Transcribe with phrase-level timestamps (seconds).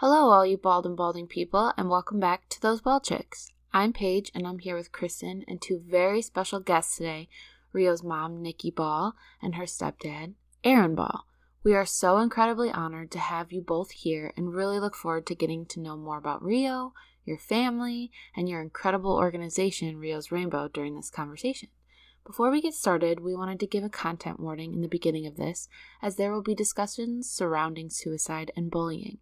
[0.00, 3.52] Hello, all you bald and balding people, and welcome back to Those Bald Chicks.
[3.72, 7.30] I'm Paige, and I'm here with Kristen and two very special guests today
[7.72, 11.24] Rio's mom, Nikki Ball, and her stepdad, Aaron Ball.
[11.64, 15.34] We are so incredibly honored to have you both here and really look forward to
[15.34, 16.92] getting to know more about Rio,
[17.24, 21.70] your family, and your incredible organization, Rio's Rainbow, during this conversation.
[22.26, 25.36] Before we get started, we wanted to give a content warning in the beginning of
[25.36, 25.70] this,
[26.02, 29.20] as there will be discussions surrounding suicide and bullying.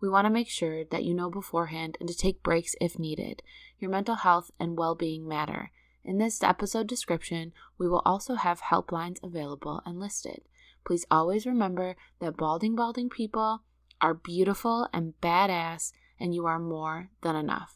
[0.00, 3.42] We want to make sure that you know beforehand and to take breaks if needed.
[3.78, 5.70] Your mental health and well being matter.
[6.04, 10.42] In this episode description, we will also have helplines available and listed.
[10.84, 13.62] Please always remember that balding, balding people
[14.00, 17.74] are beautiful and badass, and you are more than enough.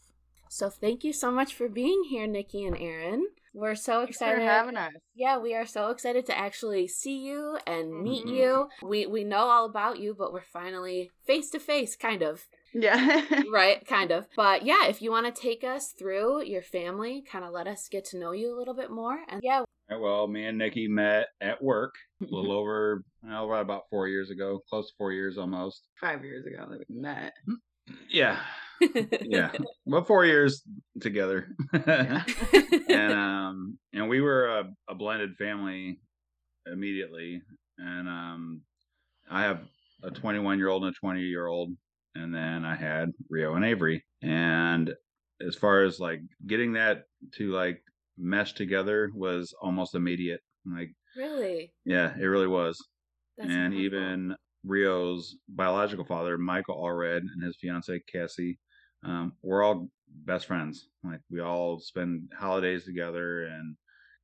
[0.49, 3.29] So, thank you so much for being here, Nikki and Aaron.
[3.53, 4.93] We're so Thanks excited for having us.
[5.15, 8.35] yeah, we are so excited to actually see you and meet Mhm.
[8.37, 8.69] you.
[8.83, 12.95] We we know all about you, but we're finally face to face, kind of, Yeah.
[13.53, 13.85] right?
[13.87, 14.27] Kind of.
[14.37, 17.89] But yeah, if you want to take us through your family, kind of let us
[17.89, 19.19] get to know you a little bit more.
[19.29, 23.89] And yeah, well, me and Nikki met at work a little over, well, right about
[23.91, 25.89] four years ago, close to four years almost.
[26.01, 27.33] Five years ago that we met.
[28.09, 28.39] Yeah,
[29.23, 29.53] yeah,
[29.87, 30.63] well, four years
[31.01, 32.25] together, Yeah.
[32.89, 36.01] and um, and we were a, a blended family
[36.67, 37.43] immediately,
[37.79, 38.63] and um,
[39.31, 39.63] I have
[40.03, 41.71] a 21 year old and a 20 year old,
[42.15, 44.93] and then I had Rio and Avery, and
[45.47, 47.05] as far as like getting that
[47.37, 47.83] to like
[48.19, 50.91] mesh together was almost immediate, like.
[51.17, 52.79] really, Yeah, it really was.
[53.39, 53.85] That's and incredible.
[53.85, 58.59] even Rio's biological father, Michael Allred, and his fiancee Cassie,
[59.05, 60.89] um, we're all best friends.
[61.05, 63.77] Like we all spend holidays together and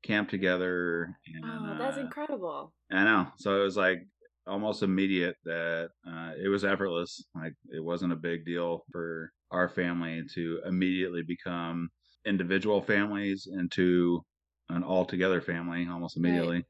[0.03, 1.17] camp together.
[1.35, 2.73] And oh, that's uh, incredible.
[2.91, 3.29] I know.
[3.39, 4.07] So it was like
[4.47, 7.25] almost immediate that uh, it was effortless.
[7.35, 11.89] Like it wasn't a big deal for our family to immediately become
[12.25, 14.25] individual families into
[14.69, 16.17] an all together family almost
[16.57, 16.65] Right.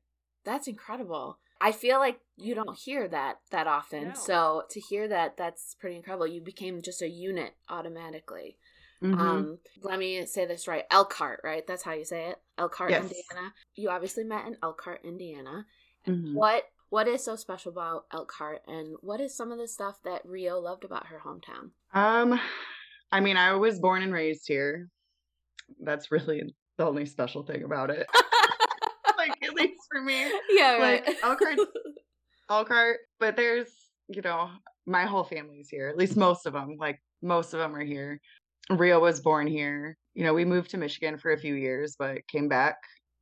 [0.46, 1.38] That's incredible.
[1.60, 4.08] I feel like you don't hear that that often.
[4.08, 4.14] No.
[4.14, 6.26] So to hear that, that's pretty incredible.
[6.26, 8.56] You became just a unit automatically.
[9.02, 9.18] Mhm.
[9.18, 10.84] Um, let me say this right.
[10.90, 11.66] Elkhart, right?
[11.66, 12.36] That's how you say it.
[12.56, 13.02] Elkhart, Yes.
[13.02, 13.52] Indiana.
[13.74, 15.66] You obviously met in Elkhart, Indiana.
[16.06, 16.32] Mhm.
[16.34, 20.24] What what is so special about Elkhart and what is some of the stuff that
[20.24, 21.72] Rio loved about her hometown?
[21.92, 22.40] Um,
[23.10, 24.88] I mean, I was born and raised here.
[25.80, 28.06] That's really the only special thing about it.
[30.04, 31.16] like at least for me, yeah, Like, right.
[31.22, 31.68] Elkhart-
[32.50, 32.96] Elkhart.
[33.20, 33.68] But there's,
[34.08, 34.50] you know,
[34.86, 35.88] my whole family's here.
[35.88, 36.76] At least most of them.
[36.78, 38.20] Like most of them are here.
[38.70, 39.96] Rio was born here.
[40.14, 42.76] You know, we moved to Michigan for a few years, but came back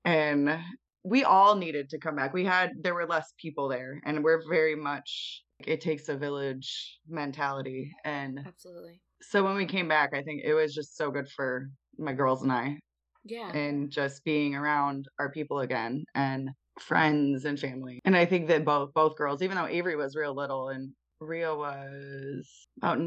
[0.04, 0.58] and
[1.02, 2.32] we all needed to come back.
[2.32, 6.98] We had there were less people there and we're very much it takes a village
[7.08, 9.00] mentality and Absolutely.
[9.22, 11.68] so when we came back, I think it was just so good for
[11.98, 12.78] my girls and I
[13.24, 13.50] Yeah.
[13.52, 18.00] and just being around our people again and friends and family.
[18.04, 21.56] And I think that both both girls, even though Avery was real little and Rio
[21.58, 22.98] was about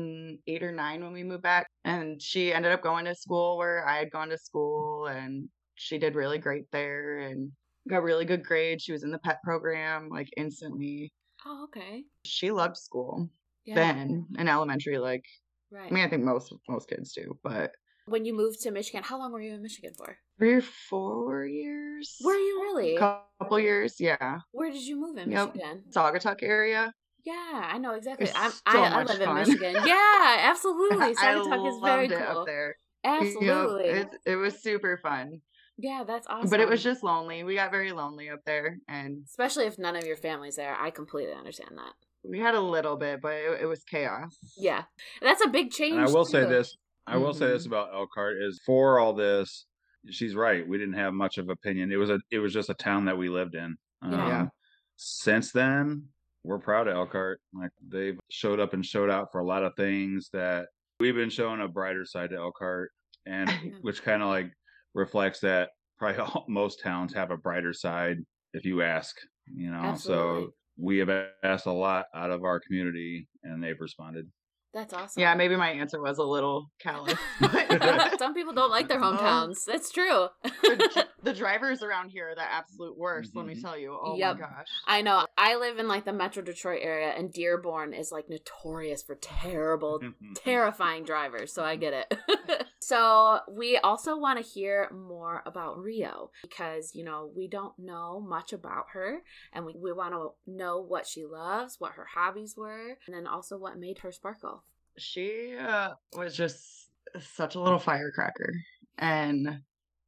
[0.48, 3.88] eight or nine when we moved back, and she ended up going to school where
[3.88, 7.52] I had gone to school, and she did really great there and
[7.90, 8.84] got really good grades.
[8.84, 11.12] She was in the pet program like instantly.
[11.46, 12.04] oh, okay.
[12.26, 13.30] She loved school
[13.66, 13.76] Yeah.
[13.76, 14.98] then in elementary.
[14.98, 15.26] Like
[15.72, 15.92] right.
[15.92, 17.72] I mean, I think most most kids do, but
[18.08, 20.18] when you moved to Michigan, how long were you in Michigan for?
[20.38, 22.16] three or four years.
[22.24, 22.96] Were you really?
[22.96, 23.00] A
[23.40, 24.40] couple years, yeah.
[24.52, 25.56] Where did you move in Yep.
[25.56, 25.84] Michigan?
[25.92, 26.94] Saugatuck area.
[27.26, 27.34] Yeah,
[27.74, 28.30] I know exactly.
[28.36, 29.34] I'm, so I, I much live in.
[29.36, 29.76] Michigan.
[29.86, 31.06] Yeah, absolutely.
[31.06, 32.40] I Saugatuck is very it cool.
[32.40, 32.76] up there.
[33.04, 33.88] Absolutely.
[33.88, 35.42] Yep, it, it was super fun,
[35.78, 36.50] yeah, that's awesome.
[36.50, 37.44] but it was just lonely.
[37.44, 40.76] We got very lonely up there, and especially if none of your family's there.
[40.76, 41.94] I completely understand that.
[42.24, 44.36] we had a little bit, but it, it was chaos.
[44.58, 44.84] Yeah,
[45.22, 45.96] that's a big change.
[45.98, 46.76] And I will say this.
[47.08, 47.68] I will say this Mhm.
[47.68, 49.66] about Elkhart is for all this,
[50.10, 50.68] she's right.
[50.68, 51.92] We didn't have much of opinion.
[51.92, 53.78] It was a it was just a town that we lived in.
[54.02, 54.50] Um, Yeah.
[54.98, 56.10] Since then,
[56.44, 57.40] we're proud of Elkhart.
[57.54, 60.70] Like they've showed up and showed out for a lot of things that
[61.00, 62.92] we've been showing a brighter side to Elkhart,
[63.26, 63.50] and
[63.84, 64.52] which kind of like
[64.94, 68.18] reflects that probably all, most towns have a brighter side
[68.54, 69.16] if you ask.
[69.54, 70.46] You know, Absolutely.
[70.48, 71.10] so we have
[71.44, 74.30] asked a lot out of our community, and they've responded.
[74.74, 75.22] That's awesome.
[75.22, 77.18] Yeah, maybe my answer was a little callous.
[78.20, 79.64] Some people don't like their Um, hometowns.
[79.66, 80.28] That's true.
[80.44, 83.36] the, the drivers around here are the absolute worst.
[83.36, 83.62] Let me Mhm.
[83.62, 83.98] tell you.
[84.02, 84.36] Oh Yep.
[84.36, 84.68] my gosh.
[84.88, 85.26] I know.
[85.38, 90.02] I live in like the Metro Detroit area, and Dearborn is like notorious for terrible,
[90.36, 91.54] terrifying drivers.
[91.54, 92.66] So I get it.
[92.80, 98.20] so we also want to hear more about Rio because you know we don't know
[98.20, 99.20] much about her,
[99.54, 103.28] and we we want to know what she loves, what her hobbies were, and then
[103.28, 104.64] also what made her sparkle.
[104.98, 108.54] she uh, was just such a little firecracker
[108.98, 109.62] and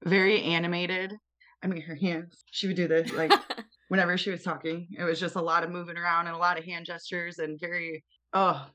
[0.04, 1.14] very animated.
[1.62, 3.32] I mean, her hands, she would do this like
[3.90, 4.88] whenever she was talking.
[4.98, 7.60] It was just a lot of moving around and a lot of hand gestures and
[7.60, 8.04] very,
[8.34, 8.66] oh,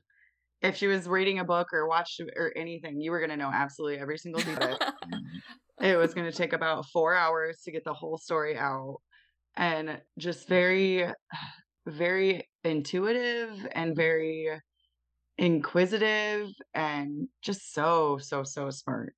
[0.61, 3.51] if she was reading a book or watched or anything, you were going to know
[3.51, 4.77] absolutely every single detail.
[5.81, 8.97] it was going to take about four hours to get the whole story out
[9.55, 11.05] and just very,
[11.85, 14.49] very intuitive and very
[15.37, 19.13] inquisitive and just so, so, so smart.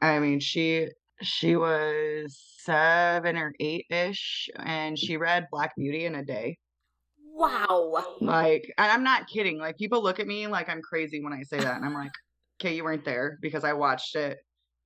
[0.00, 0.88] I mean, she
[1.22, 6.58] she was seven or eight ish, and she read Black Beauty in a day.
[7.32, 8.04] Wow.
[8.20, 9.58] Like, and I'm not kidding.
[9.58, 12.10] Like, people look at me like I'm crazy when I say that, and I'm like,
[12.60, 14.38] okay, you weren't there because I watched it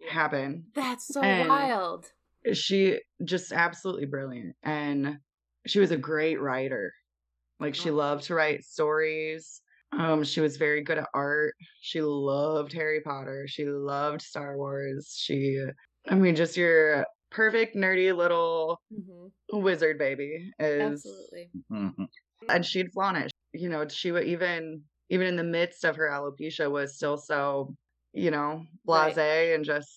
[0.09, 0.65] happen.
[0.75, 2.07] That's so And- wild.
[2.53, 5.17] She just absolutely brilliant, and
[5.67, 6.93] she was a great writer.
[7.59, 7.95] Like, she Oh.
[7.95, 9.63] loved to write stories.
[9.93, 11.55] Um, she was very good at art.
[11.81, 13.47] She loved Harry Potter.
[13.49, 15.15] She loved Star Wars.
[15.19, 15.65] She,
[16.09, 21.53] I mean, just your perfect nerdy little hmm wizard baby is Absolutely.
[21.73, 22.09] Mhm.
[22.49, 26.09] and she'd flaunt it you know she would even even in the midst of her
[26.11, 27.75] alopecia was still so
[28.13, 29.17] you know Right.
[29.17, 29.91] blase and just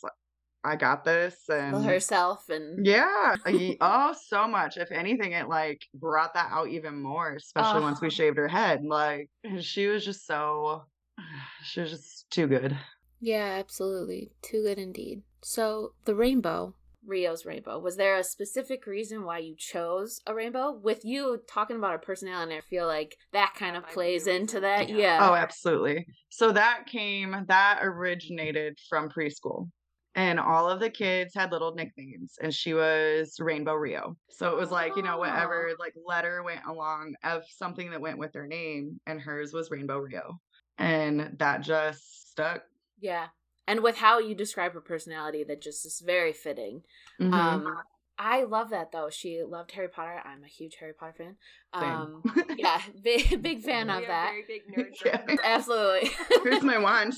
[0.64, 3.36] i got this and Well, herself and yeah
[3.82, 8.10] oh so much if anything it like brought that out even more especially once we
[8.10, 8.12] Oh.
[8.12, 9.30] shaved her head like
[9.62, 10.86] she was just so
[11.64, 12.78] she was just too good
[13.20, 14.32] Yeah, absolutely.
[14.42, 15.22] Too good indeed.
[15.50, 20.74] So, the rainbow, Rio's rainbow, was there a specific reason why you chose a rainbow?
[20.74, 24.60] With you talking about her personality, I feel like that kind of might plays into
[24.60, 24.90] that.
[24.90, 24.98] yeah.
[24.98, 25.20] Yeah.
[25.22, 26.06] Oh, absolutely.
[26.28, 29.70] So that came, that originated from preschool.
[30.16, 34.18] And all of the kids had little nicknames, and she was Rainbow Rio.
[34.30, 35.76] So it was like, you know, whatever oh.
[35.80, 40.00] like letter went along of something that went with their name, and hers was Rainbow
[40.00, 40.42] Rio.
[40.78, 42.64] And that just stuck.
[43.00, 43.28] Yeah.
[43.68, 46.84] And with how you describe her personality, that just is very fitting.
[47.20, 47.34] Mhm.
[47.34, 47.78] Um,
[48.18, 49.10] I love that though.
[49.12, 50.22] She loved Harry Potter.
[50.26, 51.36] I'm a huge Harry Potter fan.
[51.74, 52.24] Um,
[52.58, 54.32] yeah, big big fan we of that.
[54.32, 55.06] Very big nerds.
[55.06, 55.36] Yeah.
[55.44, 56.10] Absolutely.
[56.44, 57.14] Here's my wand.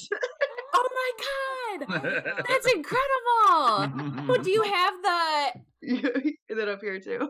[0.74, 0.90] oh
[1.80, 4.28] my god, that's incredible.
[4.28, 5.62] Well, do you have the?
[6.50, 7.30] Is it up here too?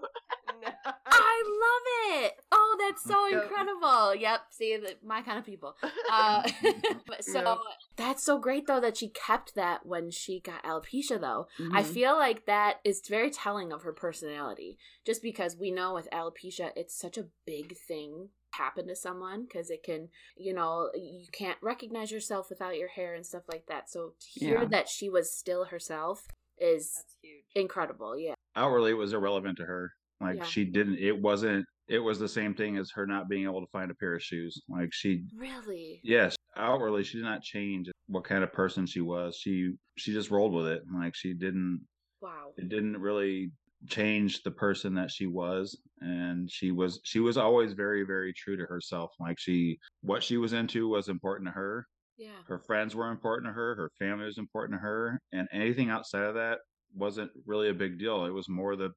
[1.44, 1.50] No.
[1.50, 2.34] I love it.
[2.52, 3.44] Oh, that's so Yep.
[3.44, 4.16] incredible.
[4.16, 4.42] Yep.
[4.52, 5.76] See, my kind of people.
[6.12, 6.42] Uh,
[7.22, 7.58] so Yep.
[7.96, 11.48] that's so great though that she kept that when she got alopecia though.
[11.72, 11.94] I Mhm.
[11.94, 14.78] feel like that is very telling of her personality.
[15.06, 19.70] Just because we know with alopecia, it's such a big thing happen to someone because
[19.70, 23.88] it can, you know, you can't recognize yourself without your hair and stuff like that.
[23.90, 24.66] So to hear Yeah.
[24.70, 26.28] that she was still herself
[26.58, 27.46] is That's huge.
[27.56, 28.18] incredible.
[28.18, 28.34] Yeah.
[28.56, 29.94] Outwardly, it was irrelevant to her.
[30.22, 30.44] Like Yeah.
[30.44, 31.00] she didn't.
[31.00, 31.66] It wasn't.
[31.88, 34.22] It was the same thing as her not being able to find a pair of
[34.24, 34.62] shoes.
[34.70, 36.00] Like she Really?
[36.04, 39.36] Yes, outwardly she did not change what kind of person she was.
[39.38, 40.84] She she just rolled with it.
[40.94, 41.86] Like she didn't
[42.22, 42.54] Wow.
[42.58, 43.52] it didn't really
[43.88, 48.58] change the person that she was and she was she was always very very true
[48.58, 49.12] to herself.
[49.20, 51.86] Like she what she was into was important to her.
[52.18, 52.42] Yeah.
[52.46, 56.24] Her friends were important to her, her family was important to her, and anything outside
[56.26, 56.60] of that
[56.94, 58.26] wasn't really a big deal.
[58.26, 58.90] It was more the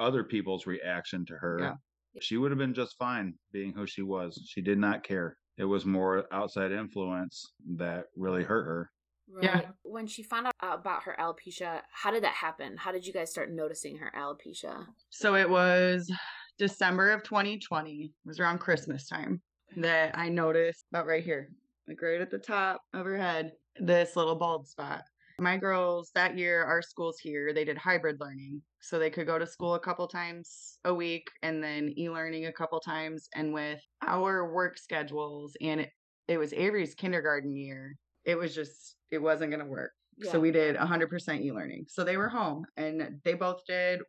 [0.00, 1.58] other people's reaction to her.
[1.60, 1.74] Yeah.
[2.20, 4.42] She would have been just fine being who she was.
[4.48, 5.36] She did not care.
[5.56, 8.90] It was more outside influence that really hurt her.
[9.32, 9.44] Right.
[9.44, 9.60] Yeah.
[9.82, 12.76] When she found out about her alopecia, how did that happen?
[12.76, 14.86] How did you guys start noticing her alopecia?
[15.10, 16.10] So it was
[16.58, 17.92] December of 2020.
[17.92, 19.40] It was around Christmas time
[19.76, 21.52] that I noticed about right here,
[21.86, 25.02] like right at the top of her head, this little bald spot.
[25.40, 28.60] My girls that year, our schools here, they did hybrid learning.
[28.82, 32.46] So they could go to school a couple times a week and then e learning
[32.46, 33.28] a couple times.
[33.34, 35.90] And with our work schedules, and it,
[36.28, 39.92] it was Avery's kindergarten year, it was just, it wasn't going to work.
[40.18, 40.32] Yeah.
[40.32, 41.86] So we did 100% e learning.
[41.88, 44.00] So they were home and they both did,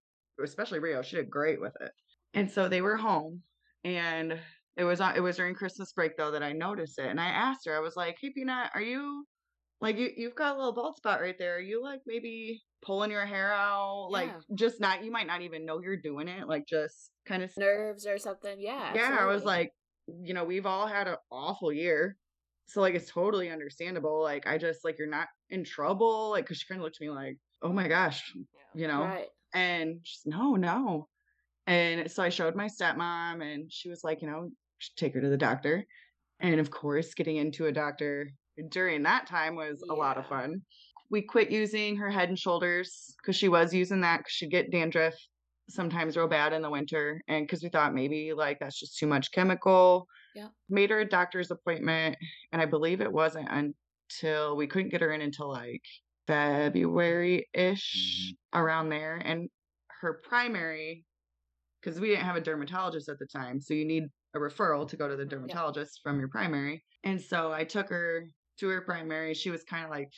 [0.44, 1.92] especially Rio, she did great with it.
[2.34, 3.42] And so they were home
[3.86, 4.38] and
[4.76, 7.08] it was on, it was during Christmas break though that I noticed it.
[7.08, 9.26] And I asked her, I was like, Hey Peanut, are you
[9.82, 11.56] like you you've got a little bald spot right there.
[11.56, 14.08] Are you like maybe pulling your hair out?
[14.12, 16.48] Like just not you might not even know you're doing it.
[16.48, 18.58] Like just kind of Nerves or something?
[18.60, 18.94] Yeah.
[18.94, 19.72] yeah, I was like,
[20.22, 22.16] you know, we've all had an awful year.
[22.68, 24.22] So like it's totally understandable.
[24.22, 26.30] Like I just like you're not in trouble.
[26.30, 28.82] Like cause she kind of looked at me like, oh my gosh, Yeah.
[28.82, 29.04] you know.
[29.04, 29.28] Right.
[29.54, 31.08] And she's no, no.
[31.68, 34.50] And so I showed my stepmom and she was like, you know,
[34.96, 35.86] take her to the doctor.
[36.40, 38.32] And of course, getting into a doctor
[38.70, 40.62] during that time was a lot of fun.
[41.10, 44.72] We quit using her head and shoulders because she was using that because she'd get
[44.72, 45.14] dandruff
[45.70, 47.22] sometimes real bad in the winter.
[47.28, 50.08] And because we thought maybe like that's just too much chemical.
[50.36, 50.48] Yeah.
[50.70, 52.16] Made her a doctor's appointment,
[52.54, 55.82] and I believe it wasn't until we couldn't get her in until like
[56.28, 58.60] February ish mm-hmm.
[58.60, 59.18] around there.
[59.18, 59.50] And
[60.02, 61.04] her primary,
[61.82, 64.04] because we didn't have a dermatologist at the time, so you need
[64.34, 66.84] a referral to go to the dermatologist from your primary.
[67.04, 68.26] And so I took her
[68.62, 69.34] to her primary.
[69.34, 70.10] She was kind of like,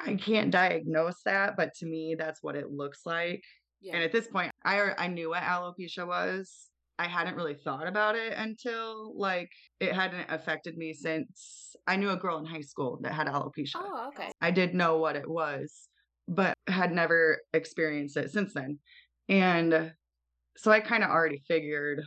[0.00, 3.42] I can't diagnose that, but to me, that's what it looks like.
[3.80, 3.94] Yeah.
[3.94, 6.68] And at this point, I I knew what alopecia was.
[6.98, 12.10] I hadn't really thought about it until like it hadn't affected me since I knew
[12.10, 13.76] a girl in high school that had alopecia.
[13.76, 14.30] oh, okay.
[14.40, 15.88] I did know what it was,
[16.28, 18.78] but had never experienced it since then.
[19.28, 19.92] And
[20.56, 22.00] so I kind of already figured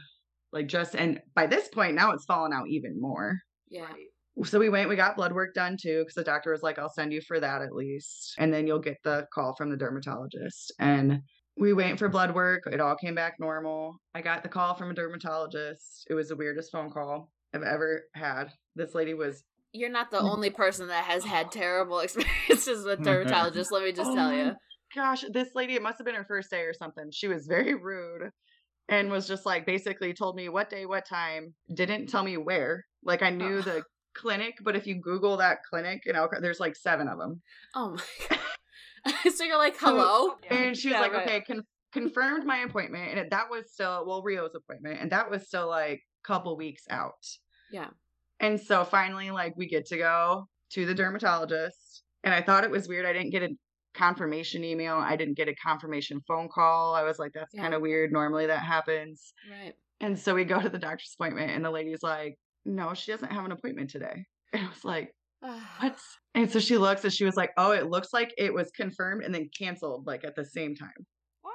[0.53, 3.37] like just and by this point now it's fallen out even more.
[3.69, 3.89] Yeah.
[4.43, 6.89] So we went, we got blood work done too, because the doctor was like, I'll
[6.89, 8.33] send you for that at least.
[8.37, 10.71] And then you'll get the call from the dermatologist.
[10.79, 11.21] And
[11.57, 12.63] we went for blood work.
[12.71, 13.95] It all came back normal.
[14.13, 16.05] I got the call from a dermatologist.
[16.09, 18.53] It was the weirdest phone call I've ever had.
[18.75, 20.31] This lady was You're not the Mm.
[20.31, 23.71] only person that has had terrible experiences with dermatologists.
[23.71, 24.51] let me just Oh tell you.
[24.93, 27.05] gosh, this lady, it must have been her first day or something.
[27.11, 28.29] She was very rude
[28.89, 32.85] and was just like basically told me what day, what time, didn't tell me where.
[33.03, 33.83] Like I knew the
[34.17, 37.41] clinic, but if you Google that clinic in Elkhart, there's like seven of them.
[37.75, 39.15] Oh my god.
[39.33, 40.33] so you're like, hello?
[40.49, 41.27] And she was Yeah, like, right.
[41.27, 43.09] okay, con- confirmed my appointment.
[43.11, 44.99] And it, that was still, well, Rio's appointment.
[44.99, 47.25] And that was still like a couple weeks out.
[47.71, 47.87] Yeah.
[48.39, 52.03] And so finally, like, we get to go to the dermatologist.
[52.23, 53.05] And I thought it was weird.
[53.05, 53.49] I didn't get a
[53.93, 54.95] confirmation email.
[54.97, 56.93] I didn't get a confirmation phone call.
[56.93, 57.61] I was like, that's Yeah.
[57.61, 58.11] kind of weird.
[58.11, 59.33] Normally that happens.
[59.49, 59.73] Right.
[60.01, 63.31] And so we go to the doctor's appointment, and the lady's like, no, she doesn't
[63.31, 64.25] have an appointment today.
[64.53, 65.97] And I was like, what?
[66.35, 69.23] And so she looks and she was like, oh, it looks like it was confirmed
[69.23, 70.93] and then canceled like at the same time.
[71.41, 71.53] What?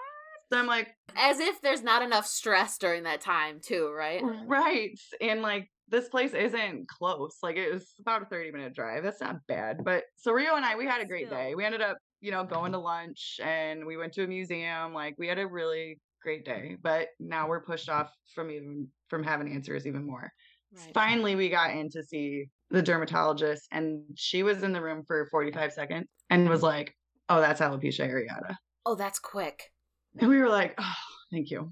[0.53, 4.23] So I'm like, As if there's not enough stress during that time, too, right?
[4.47, 4.99] right.
[5.21, 7.37] And like, this place isn't close.
[7.45, 9.05] Like, it was about a 30 minute drive.
[9.05, 9.85] That's not bad.
[9.85, 11.39] But so Rio and I, we had a great Still.
[11.39, 11.55] day.
[11.55, 14.95] We ended up, you know, going to lunch and we went to a museum.
[14.95, 16.77] Like, we had a really great day.
[16.83, 20.33] But now we're pushed off from even from having answers even more.
[20.75, 20.95] Right.
[20.95, 25.29] Finally, we got in to see the dermatologist, and she was in the room for
[25.31, 26.95] 45 seconds and was like,
[27.29, 28.57] Oh, that's alopecia areata.
[28.87, 29.71] Oh, that's quick.
[30.19, 30.95] And we were like, Oh,
[31.31, 31.71] thank you.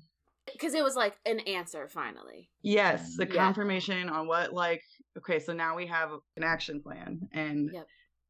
[0.53, 2.51] Because it was like an answer finally.
[2.63, 3.35] Yes, the Yeah.
[3.35, 4.83] confirmation on what, like,
[5.19, 7.21] okay, so now we have an action plan.
[7.33, 7.87] And, Yep.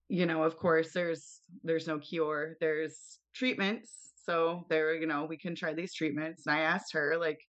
[0.09, 4.13] you know, of course, there's there's no cure, there's treatments.
[4.17, 6.47] So there, you know, we can try these treatments.
[6.47, 7.41] And I asked her, like,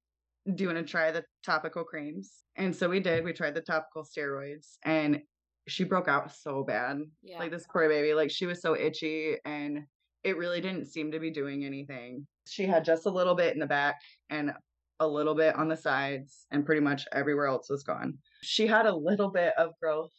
[0.45, 2.43] do you want to try the topical creams?
[2.55, 3.23] And so we did.
[3.23, 5.21] We tried the topical steroids, and
[5.67, 6.99] she broke out so bad.
[7.21, 7.39] Yeah.
[7.39, 9.79] Like this poor baby, like she was so itchy, and
[10.23, 12.25] it really didn't seem to be doing anything.
[12.47, 13.95] She had just a little bit in the back
[14.29, 14.51] and
[14.99, 18.17] a little bit on the sides, and pretty much everywhere else was gone.
[18.43, 20.11] She had a little bit of growth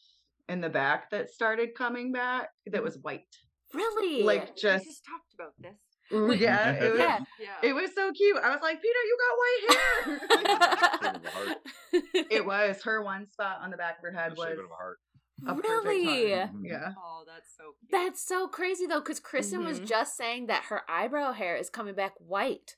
[0.48, 2.84] in the back that started coming back that mm.
[2.84, 3.22] was white.
[3.74, 4.22] really?
[4.22, 5.78] Like We just, just talked about this.
[6.12, 7.18] Wait, yeah, it was, yeah.
[7.40, 7.68] Yeah.
[7.68, 8.36] it was so cute.
[8.42, 10.20] I was like, Peter, you got white hair.
[11.02, 11.58] Shape of a heart.
[12.30, 14.70] it was her one spot on the back of her head The was shape of
[14.70, 14.98] a heart.
[15.46, 16.30] a perfect really?
[16.32, 16.50] heart.
[16.54, 16.60] Mhm.
[16.64, 16.92] Yeah.
[16.98, 17.90] Oh, that's so cute.
[17.90, 19.86] That's so crazy though, because Kristen was Mhm.
[19.88, 22.76] just saying that her eyebrow hair is coming back white.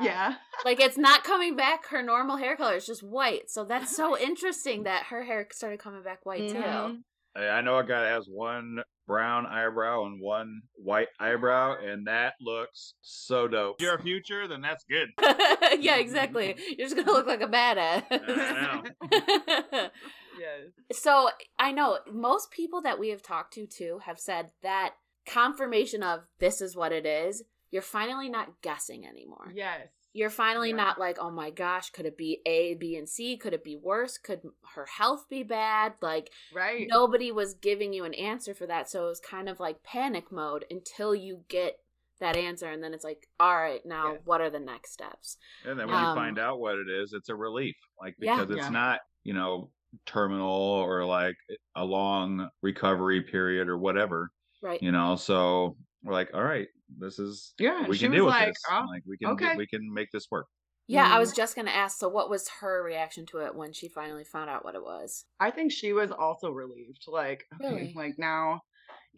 [0.00, 0.36] Yeah.
[0.64, 3.50] Like it's not coming back her normal hair color; it's just white.
[3.50, 6.54] So that's so interesting that her hair started coming back white too.
[6.58, 7.02] Mhm.
[7.36, 8.78] Hey, I know a guy that has one
[9.10, 13.74] brown eyebrow and one white eyebrow, and that looks so dope.
[13.80, 15.08] If you're a future, then that's good.
[15.80, 16.54] yeah, exactly.
[16.78, 18.04] You're just gonna look like a badass.
[18.08, 19.90] I
[20.38, 21.00] Yes.
[21.02, 24.94] so I know most people that we have talked to too have said that
[25.26, 27.42] confirmation of this is what it is.
[27.72, 29.52] You're finally not guessing anymore.
[29.52, 29.88] Yes.
[30.12, 30.76] You're finally Yeah.
[30.76, 33.36] not like, oh my gosh, could it be A, B, and C?
[33.36, 34.18] Could it be worse?
[34.18, 34.42] Could
[34.74, 35.94] her health be bad?
[36.02, 36.88] Like Right.
[36.88, 40.32] nobody was giving you an answer for that, so it was kind of like panic
[40.32, 41.78] mode until you get
[42.18, 44.20] that answer, and then it's like, all right, now Yes.
[44.24, 45.38] what are the next steps?
[45.64, 47.76] And then when Um, you find out what it is, it's a relief.
[48.00, 48.34] Like Yeah.
[48.34, 48.70] because it's Yeah.
[48.70, 49.70] not, you know,
[50.06, 51.36] terminal or like
[51.76, 54.30] a long recovery period or whatever.
[54.62, 54.80] Right?
[54.82, 57.86] You know, so we're like, all right, this is Yeah.
[57.86, 58.62] we she can was deal with like, this.
[58.70, 59.56] oh, like we can okay.
[59.56, 60.46] we can make this work.
[60.86, 61.20] Yeah, I Mhm.
[61.20, 61.98] was just gonna ask.
[61.98, 65.24] So, what was her reaction to it when she finally found out what it was?
[65.38, 67.04] I think she was also relieved.
[67.06, 67.92] Like, okay, Really?
[67.94, 68.60] like now.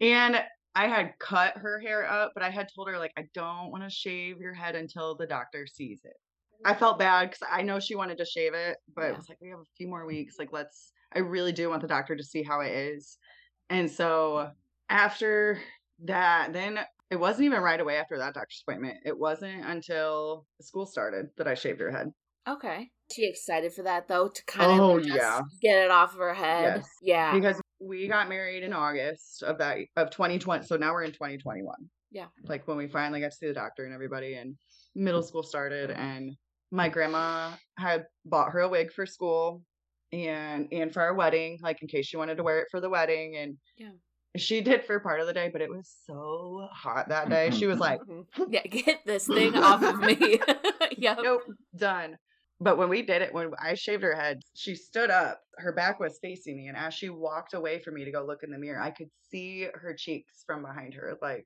[0.01, 0.43] And
[0.75, 3.83] I had cut her hair up, but I had told her, like, I don't want
[3.83, 6.17] to shave your head until the doctor sees it.
[6.65, 9.09] I felt bad because I know she wanted to shave it, but Yeah.
[9.11, 10.37] it was like, we have a few more weeks.
[10.39, 13.17] Like, let's, I really do want the doctor to see how it is.
[13.69, 14.51] And so
[14.89, 15.61] after
[15.99, 16.79] that, then
[17.13, 18.97] it wasn't even right away after that doctor's appointment.
[19.05, 22.11] It wasn't until school started that I shaved her head.
[22.49, 22.89] Okay.
[23.13, 25.41] She excited for that though to kind of Oh, just yeah.
[25.61, 26.77] get it off of her head.
[26.77, 26.89] Yes.
[27.01, 27.33] Yeah.
[27.33, 30.65] because we got married in August of that of 2020.
[30.65, 31.73] So now we're in 2021.
[32.11, 32.25] Yeah.
[32.45, 34.55] Like when we finally got to see the doctor and everybody, and
[34.95, 36.31] middle school started, and
[36.71, 39.61] my grandma had bought her a wig for school
[40.11, 42.89] and and for our wedding, like in case she wanted to wear it for the
[42.89, 43.89] wedding, and Yeah.
[44.35, 47.51] She did for part of the day, but it was so hot that day.
[47.51, 48.25] She was like, Mhm.
[48.49, 50.39] yeah, get this thing off of me.
[50.97, 51.19] yep.
[51.21, 51.41] nope,
[51.75, 52.17] done.
[52.59, 55.41] But when we did it, when I shaved her head, she stood up.
[55.57, 56.67] Her back was facing me.
[56.67, 59.09] And as she walked away from me to go look in the mirror, I could
[59.29, 61.45] see her cheeks from behind her, like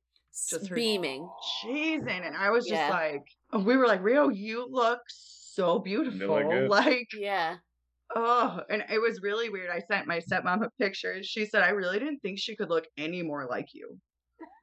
[0.50, 1.28] just her beaming.
[1.64, 2.26] cheesing.
[2.26, 2.90] And I was just Yeah.
[2.90, 6.38] like, we were like, Rio, you look so beautiful.
[6.70, 7.56] Like, Yeah.
[8.16, 9.70] Oh, and it was really weird.
[9.70, 12.70] I sent my stepmom a picture and she said, I really didn't think she could
[12.70, 14.00] look any more like you.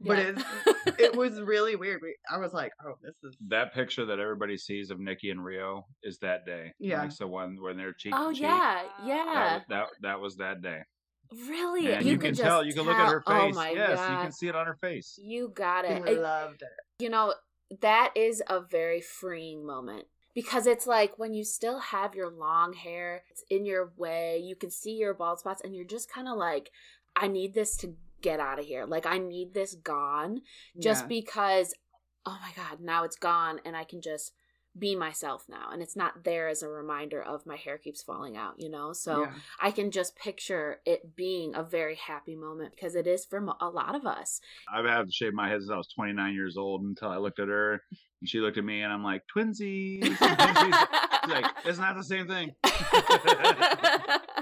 [0.00, 0.32] But yeah.
[0.76, 2.00] it's, it was really weird.
[2.30, 3.36] I was like, oh, this is.
[3.48, 6.72] That picture that everybody sees of Nikki and Rio is that day.
[6.78, 7.02] Yeah.
[7.02, 9.54] Like, so when when they're cheek oh cheek, yeah, yeah.
[9.54, 10.80] was, that that was that day.
[11.48, 11.92] Really?
[11.92, 12.58] And you, could can just tell.
[12.58, 13.34] Oh you can look at her face.
[13.36, 14.10] Oh my yes, god.
[14.10, 15.18] you can see it on her face.
[15.20, 16.06] You got it.
[16.06, 17.02] It- loved it.
[17.02, 17.34] you know,
[17.80, 22.72] that is a very freeing moment because it's like when you still have your long
[22.72, 26.28] hair, it's in your way, you can see your bald spots, and you're just kind
[26.28, 26.70] of like,
[27.16, 28.84] I need this to get out of here.
[28.86, 30.40] Like, I need this gone
[30.80, 31.08] just Yeah.
[31.08, 31.74] because,
[32.26, 34.32] oh my God, now it's gone, and I can just
[34.78, 35.68] be myself now.
[35.72, 38.92] And it's not there as a reminder of my hair keeps falling out, you know?
[38.92, 39.32] So Yeah.
[39.60, 43.56] I can just picture it being a very happy moment because it is for mo-
[43.60, 44.40] a lot of us.
[44.72, 47.38] I've had to shave my head since I was 29 years old until I looked
[47.38, 47.82] at her
[48.20, 50.02] and she looked at me and I'm like, twinsies.
[50.04, 50.18] And she's,
[51.24, 52.50] she's like, it's not the same thing.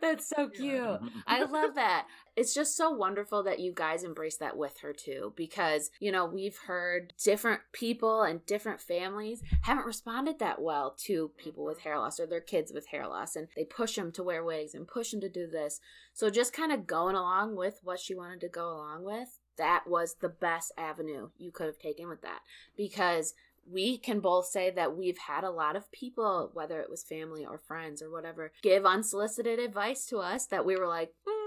[0.00, 1.00] That's so cute.
[1.26, 2.06] I love that.
[2.36, 6.24] It's just so wonderful that you guys embrace that with her too, because, you know,
[6.24, 11.98] we've heard different people and different families haven't responded that well to people with hair
[11.98, 14.88] loss or their kids with hair loss, and they push them to wear wigs and
[14.88, 15.80] push them to do this.
[16.12, 19.84] So just kind of going along with what she wanted to go along with, that
[19.86, 22.40] was the best avenue you could have taken with that
[22.76, 23.34] because
[23.72, 27.44] we can both say that we've had a lot of people, whether it was family
[27.44, 31.39] or friends or whatever, give unsolicited advice to us that we were like, mm,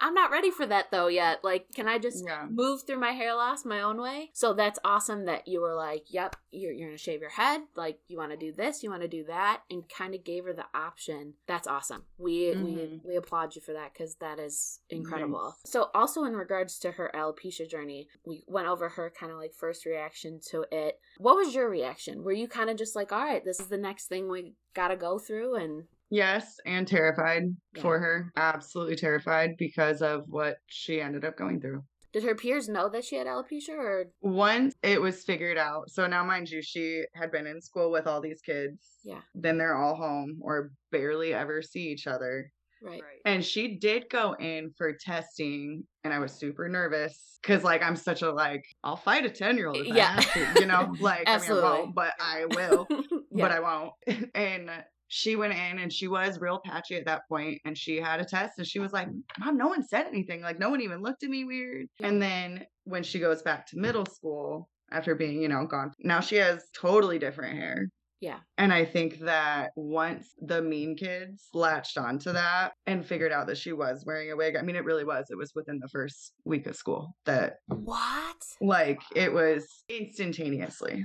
[0.00, 1.42] I'm not ready for that though yet.
[1.42, 2.46] Like, can I just Yeah.
[2.50, 4.30] move through my hair loss my own way?
[4.34, 7.62] So that's awesome that you were like, yep, you're, you're going to shave your head.
[7.74, 10.44] Like, you want to do this, you want to do that, and kind of gave
[10.44, 11.34] her the option.
[11.46, 12.04] That's awesome.
[12.18, 13.04] We, we, Mhm.
[13.04, 15.52] we applaud you for that because that is incredible.
[15.56, 15.70] Thanks.
[15.72, 19.54] So, also in regards to her alopecia journey, we went over her kind of like
[19.54, 21.00] first reaction to it.
[21.18, 22.22] What was your reaction?
[22.22, 24.88] Were you kind of just like, all right, this is the next thing we got
[24.88, 25.54] to go through?
[25.56, 27.44] And Yes, and terrified
[27.80, 28.32] for her.
[28.36, 31.82] Absolutely terrified because of what she ended up going through.
[32.12, 34.04] did her peers know that she had alopecia or?
[34.22, 38.06] Once it was figured out, so now mind you, she had been in school with
[38.06, 38.78] all these kids.
[39.04, 39.20] Yeah.
[39.34, 42.50] Then they're all home or barely ever see each other.
[42.82, 43.02] Right.
[43.24, 47.96] And she did go in for testing, and I was super nervous because, like, I'm
[47.96, 49.84] such a like, I'll fight a ten year old.
[49.84, 50.22] Yeah.
[50.56, 51.68] you know, like, I mean, I Absolutely.
[51.70, 52.86] won't, but I will.
[52.90, 53.48] yeah.
[53.48, 53.92] but I won't.
[54.34, 54.70] and
[55.08, 58.24] she went in and she was real patchy at that point and she had a
[58.24, 60.40] test and she was like, Mom, no one said anything.
[60.42, 61.86] Like no one even looked at me weird.
[62.02, 66.20] And then when she goes back to middle school after being, you know, gone, now
[66.20, 67.88] she has totally different hair.
[68.20, 68.38] Yeah.
[68.56, 73.58] And I think that once the mean kids latched onto that and figured out that
[73.58, 75.26] she was wearing a wig, I mean, it really was.
[75.30, 78.36] It was within the first week of school that, what?
[78.60, 81.04] like, it was instantaneously.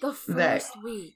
[0.00, 1.14] The first That- week.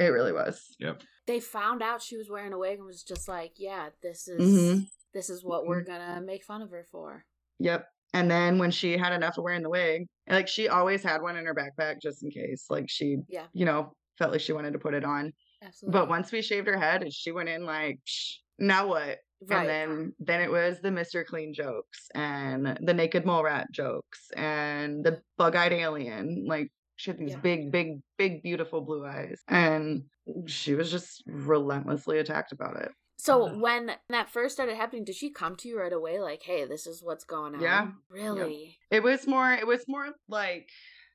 [0.00, 0.74] It really was.
[0.80, 1.02] Yep.
[1.26, 4.40] They found out she was wearing a wig and was just like, yeah, this is
[4.40, 4.86] Mhm.
[5.12, 7.24] this is what we're gonna make fun of her for.
[7.58, 7.86] Yep.
[8.14, 11.36] And then when she had enough of wearing the wig, like she always had one
[11.36, 12.64] in her backpack just in case.
[12.70, 13.46] Like she, Yeah.
[13.52, 15.32] you know, felt like she wanted to put it on.
[15.62, 16.00] Absolutely.
[16.00, 19.18] But once we shaved her head, she went in like, "Psh, now what?
[19.46, 19.60] right.
[19.60, 21.24] And then then it was the Mr.
[21.24, 26.44] Clean jokes and the naked mole rat jokes and the bug-eyed alien.
[26.46, 27.38] Like she had these Yeah.
[27.40, 29.40] big, big, big, beautiful blue eyes.
[29.48, 30.04] And
[30.46, 32.92] she was just relentlessly attacked about it.
[33.16, 36.64] so when that first started happening, did she come to you right away like, hey,
[36.66, 37.60] this is what's going on?
[37.60, 37.88] Yeah.
[38.10, 38.76] Really?
[38.90, 40.68] It was more it was more like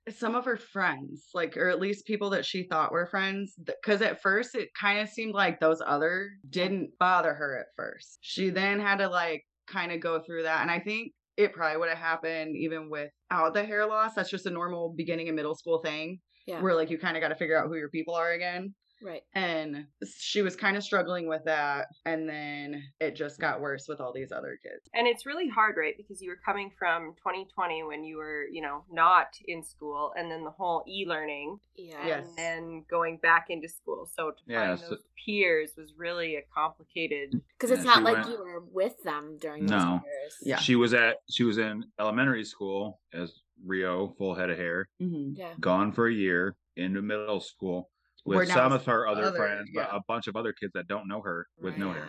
[0.09, 4.01] some of her friends, like or at least people that she thought were friends because
[4.01, 8.17] at first it kind of seemed like those other didn't bother her at first.
[8.21, 11.77] She then had to like kind of go through that and I think it probably
[11.77, 14.13] would have happened even without the hair loss.
[14.15, 16.61] That's just a normal beginning and middle school thing Yeah.
[16.61, 18.73] where like you kind of got to figure out who your people are again.
[19.03, 19.21] Right.
[19.33, 19.85] And
[20.17, 21.87] she was kind of struggling with that.
[22.05, 24.87] And then it just got worse with all these other kids.
[24.93, 25.95] And it's really hard, right?
[25.97, 30.31] Because you were coming from 2020 when you were, you know, not in school, and
[30.31, 32.05] then the whole e learning, Yeah.
[32.05, 32.27] Yes.
[32.29, 34.05] and then going back into school.
[34.15, 37.31] So to Yeah, find so- those peers was really a complicated.
[37.57, 39.77] Because it's Yeah, not like went- you were with them during No.
[39.77, 40.37] those years.
[40.41, 40.57] Yeah.
[40.57, 45.33] She was at she was in elementary school as Rio, full head of hair, Mm-hmm.
[45.39, 45.53] Yeah.
[45.59, 47.89] gone for a year into middle school
[48.25, 50.71] with Where now some of her other, other- friends, but a bunch of other kids
[50.73, 52.07] that don't know her with no hair.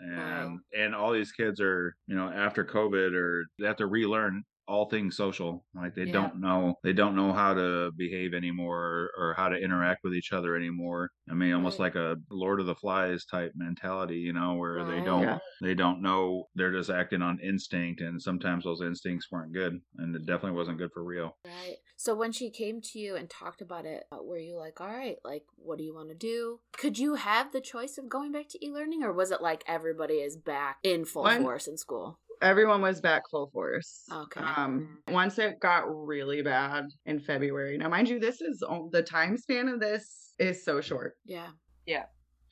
[0.00, 0.42] Yeah.
[0.44, 4.42] And and all these kids are, you know, after COVID or they have to relearn
[4.66, 5.64] all things social.
[5.74, 6.12] Like they Yeah.
[6.12, 10.32] don't know they don't know how to behave anymore or, how to interact with each
[10.32, 11.10] other anymore.
[11.28, 11.86] I mean, almost Right.
[11.86, 15.38] like a Lord of the Flies type mentality, you know, where they don't Yeah.
[15.60, 20.14] they don't know they're just acting on instinct and sometimes those instincts weren't good and
[20.16, 21.34] it definitely wasn't good for Rio.
[21.44, 21.76] Right.
[22.00, 24.88] So when she came to you and talked about it, uh, were you like, all
[24.88, 26.60] right, like, what do you want to do?
[26.72, 29.62] Could you have the choice of going back to e learning, or was it like
[29.66, 32.18] everybody is back in full When- force in school?
[32.40, 34.06] Everyone was back full force.
[34.10, 34.40] Okay.
[34.40, 37.76] Um, once it got really bad in February.
[37.76, 38.60] Now, mind you, this is
[38.92, 41.18] the time span of this is so short.
[41.26, 41.48] Yeah.
[41.84, 42.04] Yeah.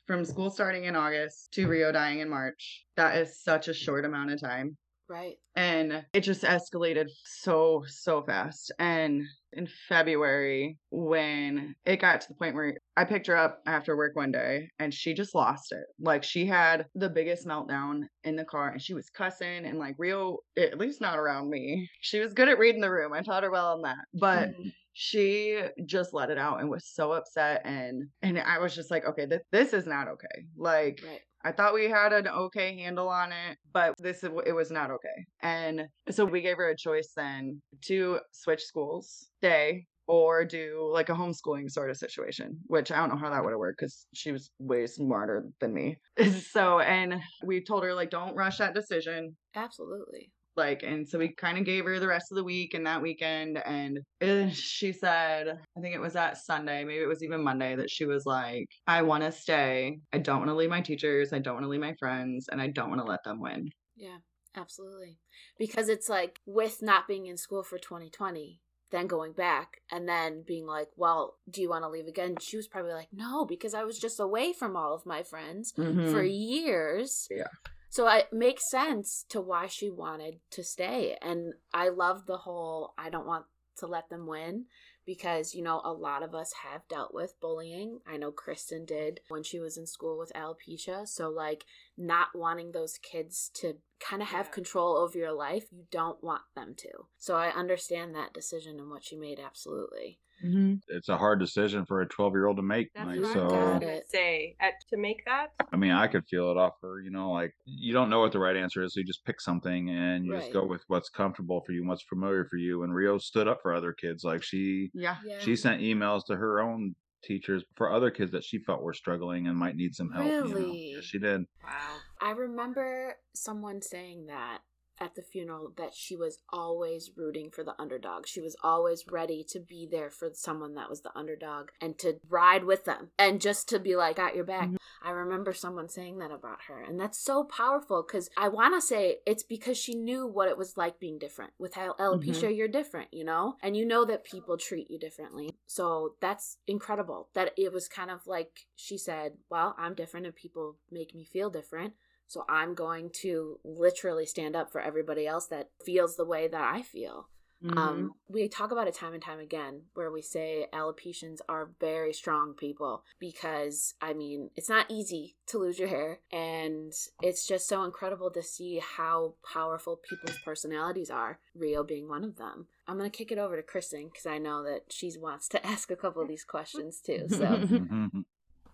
[0.05, 2.85] From school starting in August to Rio dying in March.
[2.97, 4.77] That is such a short amount of time.
[5.11, 5.37] Right.
[5.55, 12.35] and it just escalated so so fast and in february when it got to the
[12.35, 15.83] point where i picked her up after work one day and she just lost it.
[15.99, 19.95] Like she had the biggest meltdown in the car and she was cussing and like
[19.97, 21.89] real at least not around me.
[22.01, 23.13] She was good at reading the room.
[23.13, 24.05] I taught her well on that.
[24.13, 24.71] But Mhm.
[24.93, 29.05] she just let it out and was so upset and and i was just like
[29.05, 30.45] okay th- this is not okay.
[30.57, 31.21] Like Right.
[31.43, 35.25] I thought we had an okay handle on it, but this it was not okay.
[35.41, 41.09] And so we gave her a choice then to switch schools, stay, or do like
[41.09, 44.07] a homeschooling sort of situation, which I don't know how that would have worked because
[44.13, 45.97] she was way smarter than me.
[46.51, 49.37] So, and we told her like, don't rush that decision.
[49.55, 50.31] Absolutely.
[50.59, 53.01] Like, and so we kind of gave her the rest of the week and that
[53.01, 53.57] weekend.
[53.57, 57.75] And uh, she said, I think it was that Sunday, maybe it was even Monday,
[57.75, 59.99] that she was like, I want to stay.
[60.13, 61.33] I don't want to leave my teachers.
[61.33, 62.47] I don't want to leave my friends.
[62.51, 63.69] And I don't want to let them win.
[63.95, 64.17] Yeah.
[64.55, 65.19] Absolutely.
[65.59, 68.59] Because it's like with not being in school for 2020,
[68.91, 72.35] then going back and then being like, well, do you want to leave again?
[72.41, 75.71] She was probably like, no, because I was just away from all of my friends
[75.75, 76.29] for Mhm.
[76.31, 77.27] years.
[77.29, 77.45] Yeah.
[77.89, 81.17] So it makes sense to why she wanted to stay.
[81.21, 83.45] And I love the whole I don't want
[83.77, 84.65] to let them win
[85.05, 87.99] because, you know, a lot of us have dealt with bullying.
[88.05, 91.07] I know Kristen did when she was in school with alopecia.
[91.07, 91.65] So, like,
[91.97, 94.51] not wanting those kids to kind of have Yeah.
[94.51, 97.07] control over your life, you don't want them to.
[97.17, 100.19] So, I understand that decision and what she made absolutely.
[100.43, 100.81] Mhm.
[100.87, 102.91] It's a hard decision for a 12 year old to make.
[102.93, 104.09] That's like, what so I was Got gonna it.
[104.09, 104.55] say.
[104.59, 107.53] At, to make that, I mean, I could feel it off her, you know, like
[107.65, 110.33] you don't know what the right answer is, so you just pick something and you
[110.35, 112.83] just go with what's comfortable for you and what's familiar for you.
[112.83, 114.23] And Rio stood up for other kids.
[114.23, 115.17] Like she Yeah.
[115.25, 115.39] Yeah.
[115.39, 119.47] she sent emails to her own teachers for other kids that she felt were struggling
[119.47, 120.25] and might need some help.
[120.25, 120.55] You know?
[120.55, 120.97] Really?
[121.01, 121.41] She did.
[121.63, 121.97] wow.
[122.21, 124.59] I remember someone saying that
[124.99, 128.27] at the funeral that she was always rooting for the underdog.
[128.27, 132.19] She was always ready to be there for someone that was the underdog and to
[132.27, 134.69] ride with them and just to be like, got your back.
[134.69, 134.77] Mhm.
[135.01, 136.81] I remember someone saying that about her.
[136.81, 140.57] And that's so powerful because I want to say it's because she knew what it
[140.57, 141.53] was like being different.
[141.57, 143.55] With al- alopecia, you're different, you know?
[143.61, 145.55] And you know that people treat you differently.
[145.67, 150.35] So that's incredible that it was kind of like she said, Well, I'm different and
[150.35, 151.93] people make me feel different.
[152.29, 156.61] So I'm going to literally stand up for everybody else that feels the way that
[156.61, 157.27] I feel.
[157.63, 157.77] Mhm.
[157.77, 162.13] Um, we talk about it time and time again, where we say alopecians are very
[162.13, 167.67] strong people because, I mean, it's not easy to lose your hair, and it's just
[167.67, 171.39] so incredible to see how powerful people's personalities are.
[171.53, 172.67] Rio being one of them.
[172.87, 175.91] I'm gonna kick it over to Kristen because I know that she wants to ask
[175.91, 177.25] a couple of these questions too.
[177.27, 178.23] So Mhm.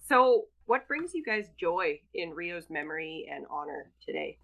[0.08, 4.38] So, what brings you guys joy in Rio's memory and honor today?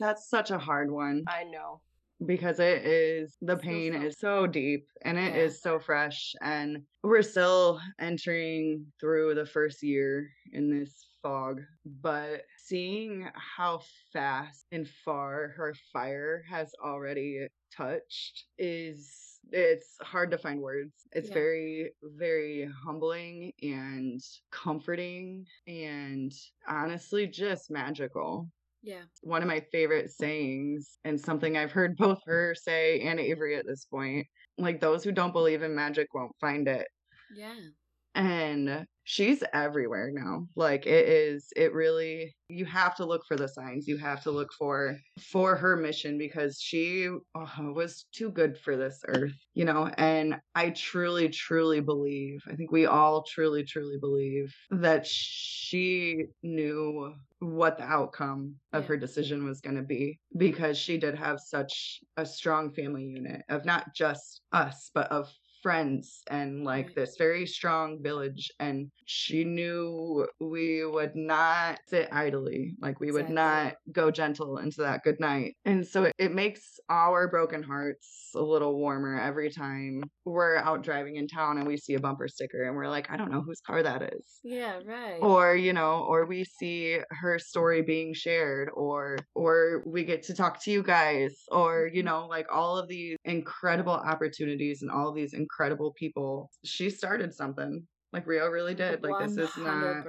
[0.00, 1.80] That's such a hard one I know.
[2.26, 4.04] because it is the So pain sad.
[4.04, 5.72] is so deep and it is Yeah.
[5.72, 11.60] so fresh and we're still entering through the first year in this fog
[12.00, 13.80] but seeing how
[14.12, 21.28] fast and far her fire has already touched is it's hard to find words it's
[21.28, 21.34] Yeah.
[21.34, 26.32] very very humbling and comforting and
[26.68, 28.48] honestly just magical
[28.82, 33.56] yeah, one of my favorite sayings and something I've heard both her say and Avery
[33.56, 34.26] at this point.
[34.58, 36.88] Like those who don't believe in magic won't find it.
[37.28, 37.72] yeah,
[38.14, 40.46] And she's everywhere now.
[40.56, 43.88] Like it is, it really, you have to look for the signs.
[43.88, 48.76] You have to look for, for her mission because she oh, was too good for
[48.76, 49.90] this earth, you know?
[49.98, 57.14] And I truly, truly believe, I think we all truly, truly believe that she knew
[57.40, 62.00] what the outcome of her decision was going to be because she did have such
[62.16, 65.28] a strong family unit of not just us, but of
[65.62, 72.74] friends and like this very strong village and she knew we would not sit idly
[72.80, 73.34] like we would Exactly.
[73.34, 78.30] not go gentle into that good night and so it, it makes our broken hearts
[78.34, 82.28] a little warmer every time we're out driving in town and we see a bumper
[82.28, 85.18] sticker and we're like i don't know whose car that is Yeah, right.
[85.20, 90.34] or you know or we see her story being shared or or we get to
[90.34, 92.06] talk to you guys or you Mhm.
[92.06, 95.51] know like all of these incredible opportunities and all of these incredible
[95.96, 100.04] people she started something like rio really did like this is not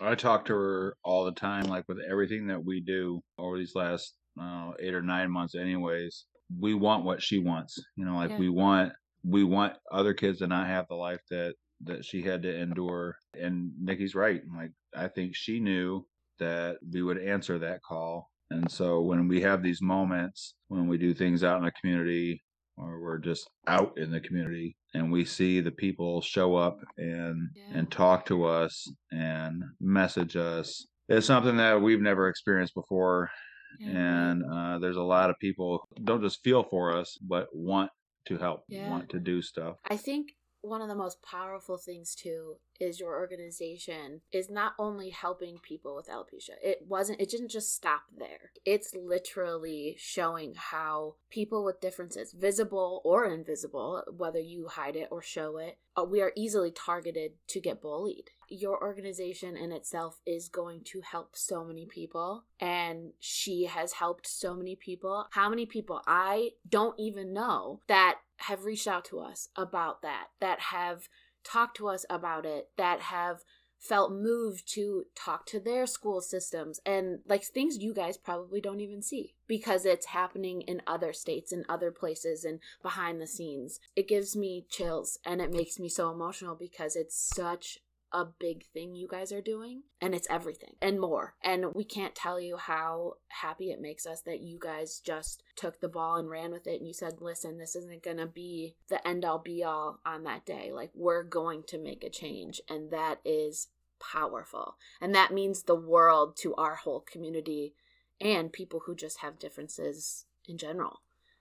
[0.00, 3.74] I talk to her all the time, like with everything that we do over these
[3.74, 5.54] last uh, eight or nine months.
[5.54, 6.24] Anyways,
[6.58, 7.78] we want what she wants.
[7.96, 8.38] You know, like Yeah.
[8.38, 12.42] we want we want other kids to not have the life that that she had
[12.42, 13.16] to endure.
[13.38, 14.42] And Nikki's right.
[14.56, 16.06] Like I think she knew
[16.38, 18.30] that we would answer that call.
[18.50, 22.42] And so when we have these moments, when we do things out in the community,
[22.80, 27.50] or we're just out in the community and we see the people show up and
[27.54, 27.78] Yeah.
[27.78, 33.30] and talk to us and message us it's something that we've never experienced before
[33.78, 37.48] Yeah, and uh, there's a lot of people who don't just feel for us but
[37.52, 37.90] want
[38.26, 38.88] to help Yeah.
[38.88, 40.28] want to do stuff I think
[40.62, 45.94] one of the most powerful things too is your organization is not only helping people
[45.94, 46.56] with alopecia.
[46.62, 48.52] It wasn't it didn't just stop there.
[48.64, 55.22] It's literally showing how people with differences, visible or invisible, whether you hide it or
[55.22, 58.30] show it, uh, we are easily targeted to get bullied.
[58.48, 64.26] Your organization in itself is going to help so many people and she has helped
[64.26, 65.26] so many people.
[65.30, 70.28] How many people I don't even know that have reached out to us about that,
[70.40, 71.08] that have
[71.44, 73.42] talked to us about it, that have
[73.80, 78.80] felt moved to talk to their school systems and like things you guys probably don't
[78.80, 83.80] even see because it's happening in other states and other places and behind the scenes.
[83.96, 87.78] It gives me chills and it makes me so emotional because it's such
[88.12, 91.34] a big thing you guys are doing and it's everything and more.
[91.42, 95.80] And we can't tell you how happy it makes us that you guys just took
[95.80, 98.74] the ball and ran with it and you said listen this isn't going to be
[98.88, 100.70] the end all be all on that day.
[100.72, 103.68] Like we're going to make a change and that is
[104.00, 104.76] powerful.
[105.00, 107.74] And that means the world to our whole community
[108.20, 111.00] and people who just have differences in general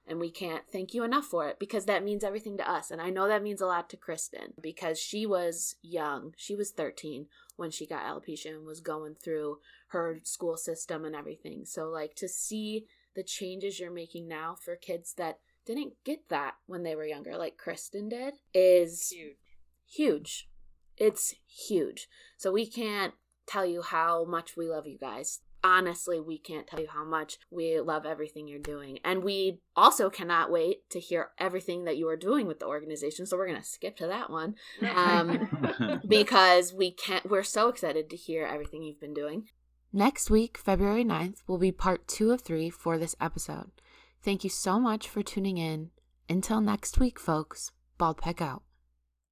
[0.09, 2.89] and we can't thank you enough for it because that means everything to us.
[2.89, 6.33] And I know that means a lot to Kristen because she was young.
[6.35, 11.15] She was 13 when she got alopecia and was going through her school system and
[11.15, 11.63] everything.
[11.65, 16.55] So, like, to see the changes you're making now for kids that didn't get that
[16.65, 19.35] when they were younger, like Kristen did, is Huge.
[19.87, 20.49] huge.
[20.97, 22.07] It's huge.
[22.37, 23.13] So, we can't
[23.45, 27.37] tell you how much we love you guys honestly, we can't tell you how much
[27.51, 28.99] we love everything you're doing.
[29.03, 33.25] And we also cannot wait to hear everything that you are doing with the organization.
[33.25, 34.55] So we're going to skip to that one
[34.93, 39.45] um, because we can't, we're so excited to hear everything you've been doing.
[39.91, 43.71] Next week, February 9th, will be part two of three for this episode.
[44.21, 45.89] Thank you so much for tuning in.
[46.29, 48.61] Until next week, folks, Bald Peck out.